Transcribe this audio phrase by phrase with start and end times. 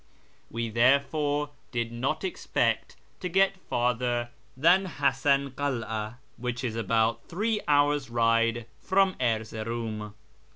[0.49, 7.61] We therefore did not expect to get farther than Hasan Kara, which is about three
[7.67, 10.15] hours' ride from Erzeroum.